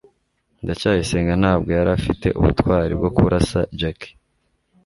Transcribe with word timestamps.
ndacyayisenga 0.63 1.33
ntabwo 1.41 1.69
yari 1.77 1.91
afite 1.97 2.27
ubutwari 2.39 2.93
bwo 2.99 3.09
kurasa 3.15 3.59
jaki 3.79 4.09